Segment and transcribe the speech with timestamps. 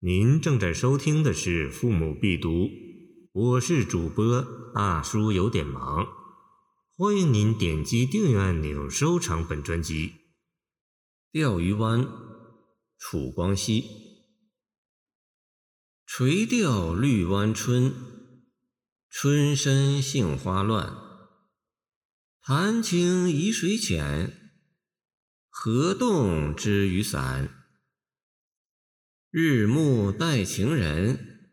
[0.00, 2.50] 您正在收听的是《父母必读》，
[3.32, 6.06] 我是主播大叔，有点忙。
[6.94, 10.12] 欢迎您点击订阅按钮，收藏本专辑。
[11.32, 12.06] 钓鱼湾，
[12.98, 13.84] 楚光熙。
[16.04, 17.94] 垂钓绿湾春，
[19.08, 20.94] 春深杏花乱。
[22.42, 24.50] 潭清沂水浅，
[25.48, 27.65] 河动知鱼散。
[29.38, 31.50] 日暮待情人，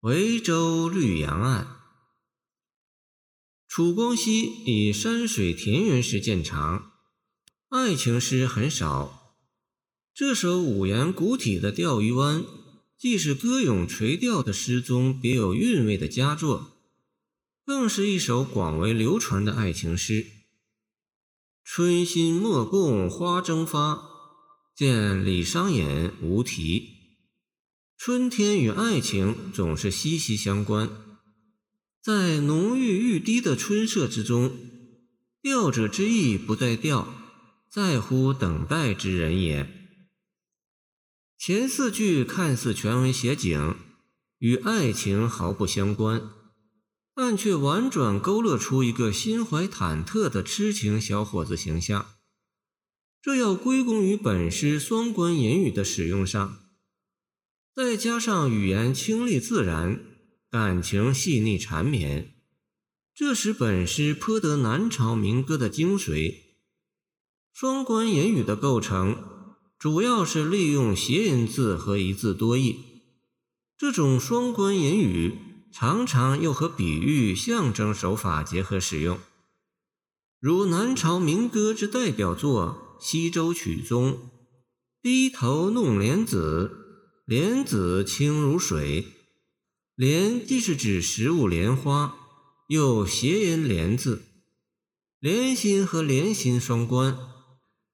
[0.00, 1.76] 维州绿杨岸。
[3.68, 6.92] 楚光熙以山水田园诗见长，
[7.68, 9.36] 爱情诗很少。
[10.14, 12.40] 这首五言古体的《钓鱼湾》，
[12.96, 16.78] 既是歌咏垂钓的诗中别有韵味的佳作，
[17.66, 20.26] 更是一首广为流传的爱情诗。
[21.62, 24.16] 春心莫共花争发。
[24.78, 26.90] 见李商隐无题。
[27.96, 30.88] 春天与爱情总是息息相关，
[32.00, 34.56] 在浓郁欲滴的春色之中，
[35.42, 37.12] 钓者之意不在钓，
[37.68, 39.68] 在乎等待之人也。
[41.36, 43.74] 前四句看似全文写景，
[44.38, 46.30] 与爱情毫不相关，
[47.16, 52.06] 但却婉转勾勒出一个心怀忐忑的痴情小伙子形象。
[53.20, 56.60] 这要归功于本诗双关言语的使用上，
[57.74, 60.00] 再加上语言清丽自然，
[60.48, 62.34] 感情细腻缠绵，
[63.12, 66.36] 这使本诗颇得南朝民歌的精髓。
[67.52, 69.16] 双关言语的构成，
[69.78, 72.78] 主要是利用谐音字和一字多义。
[73.76, 75.36] 这种双关言语
[75.72, 79.18] 常常又和比喻、象征手法结合使用，
[80.38, 82.84] 如南朝民歌之代表作。
[82.98, 84.18] 西洲曲中，
[85.00, 86.70] 低头弄莲子，
[87.24, 89.06] 莲子清如水。
[89.94, 92.14] 莲既是指食物莲花，
[92.68, 94.22] 又谐音莲字，
[95.18, 97.18] 莲心和莲心双关，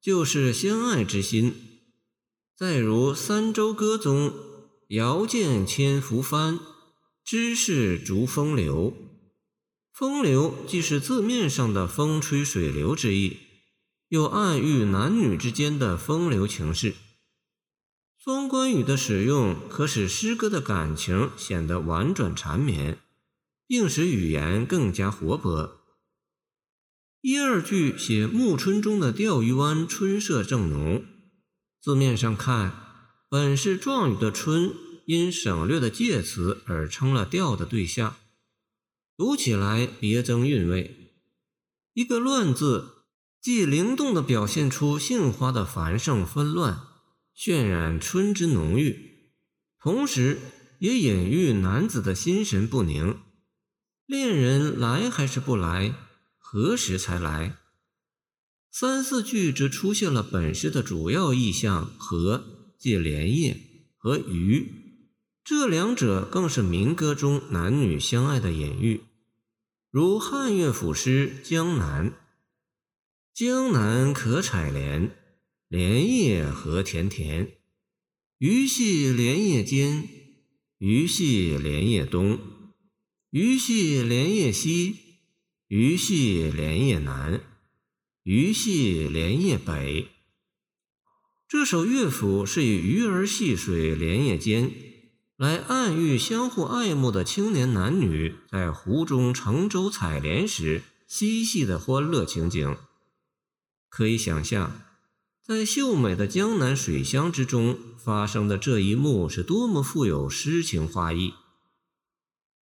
[0.01, 1.55] 就是相爱之心。
[2.57, 4.33] 再如《三洲歌》中，
[4.89, 6.61] 遥见千浮帆，
[7.25, 8.95] 知是逐风流。
[9.93, 13.39] 风流既是字面上的风吹水流之意。
[14.15, 16.95] 又暗喻男女之间的风流情事，
[18.17, 23.01] 双关语的使用可使诗歌的感情显得婉转缠绵，
[23.67, 25.81] 并使语言更加活泼。
[27.23, 31.05] 一二句写暮春中的钓鱼湾，春色正浓。
[31.83, 32.73] 字面上看，
[33.29, 34.73] 本是状语的“春”
[35.07, 38.15] 因省略的介词而成了钓的对象，
[39.17, 41.17] 读起来别增韵味。
[41.95, 42.93] 一个“乱”字。
[43.45, 46.81] 既灵动地表现出杏花的繁盛纷乱，
[47.37, 49.35] 渲染春之浓郁，
[49.79, 50.39] 同时
[50.79, 53.19] 也隐喻男子的心神不宁。
[54.07, 55.95] 恋人来还是不来？
[56.39, 57.59] 何时才来？
[58.71, 63.61] 三四句则出现了本诗的主要意象“和”，即莲叶
[63.99, 64.73] 和鱼，
[65.45, 69.03] 这两者更是民歌中男女相爱的隐喻，
[69.91, 72.11] 如汉乐府诗《江南》。
[73.35, 75.11] 江南可采莲，
[75.67, 77.51] 莲叶何田田。
[78.39, 80.09] 鱼戏莲叶间，
[80.79, 82.39] 鱼戏莲叶东。
[83.31, 84.95] 鱼戏莲叶西，
[85.67, 87.41] 鱼戏莲叶南。
[88.23, 90.07] 鱼戏莲叶北。
[91.49, 94.71] 这首乐府是以鱼儿戏水莲叶间，
[95.37, 102.77] 来暗喻相互爱慕的青年男女在湖中乘舟采莲时嬉戏的欢乐情景。
[103.97, 104.81] 可以想象，
[105.41, 111.35] 在秀美的江南水乡之中发生的这一幕是多么富有诗情画意。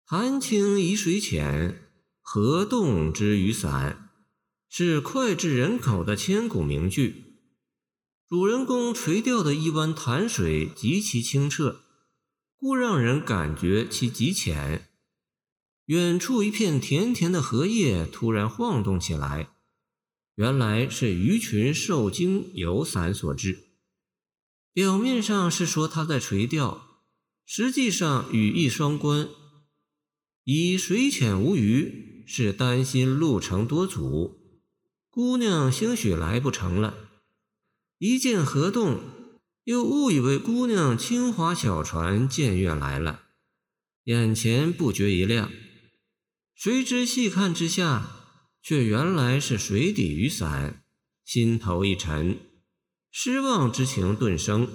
[0.04, 1.88] 潭清沂水浅，
[2.20, 4.10] 河动知鱼散，
[4.68, 7.38] 是脍炙人口的千古名句。
[8.28, 11.80] 主人公垂钓的一湾潭水极其清澈，
[12.54, 14.90] 故让人感觉其极浅。
[15.86, 19.53] 远处一片甜甜的荷叶突然晃动起来。
[20.36, 23.68] 原来是鱼群受惊游散所致。
[24.72, 27.02] 表面上是说他在垂钓，
[27.46, 29.28] 实际上语意双关。
[30.42, 34.40] 以水浅无鱼，是担心路程多阻，
[35.08, 37.10] 姑娘兴许来不成了。
[37.98, 39.00] 一见河动，
[39.62, 43.22] 又误以为姑娘轻划小船见月来了，
[44.04, 45.50] 眼前不觉一亮。
[46.56, 48.23] 谁知细看之下。
[48.66, 50.82] 却原来是水底雨伞，
[51.22, 52.38] 心头一沉，
[53.10, 54.66] 失望之情顿生。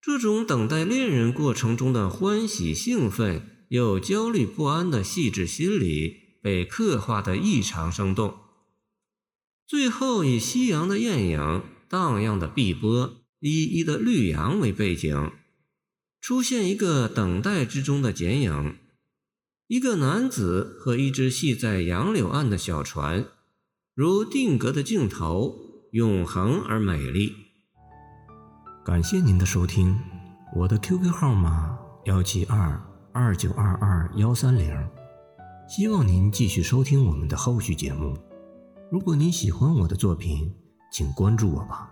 [0.00, 8.38] 这种等待恋人过程中的欢喜、兴奋又焦虑不安的细致心理被刻画得异常生动。
[9.66, 15.32] 最后，以夕阳的艳影、荡漾的碧波、依依的绿杨为背景，
[16.20, 18.76] 出现一个等待之中的剪影：
[19.72, 23.24] 一个男子和一只系在杨柳岸的小船，
[23.94, 25.54] 如定格的镜头，
[25.92, 27.32] 永恒而美丽。
[28.84, 29.98] 感谢您的收听，
[30.54, 31.74] 我的 QQ 号码
[32.04, 32.78] 幺七二
[33.14, 34.70] 二九二二幺三零，
[35.66, 38.14] 希望您继续收听我们的后续节目。
[38.90, 40.54] 如果您喜欢我的作品，
[40.92, 41.90] 请关注我吧。